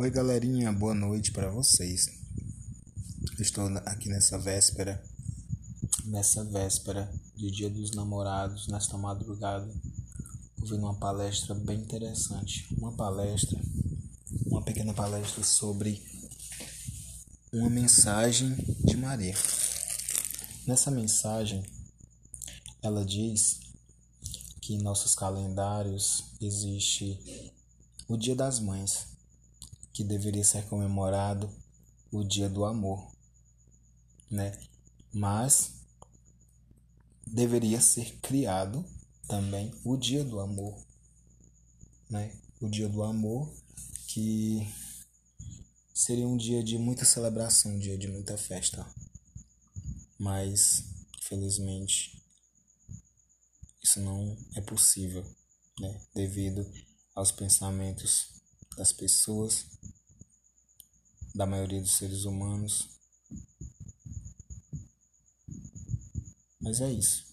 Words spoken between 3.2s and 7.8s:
Estou aqui nessa véspera, nessa véspera de Dia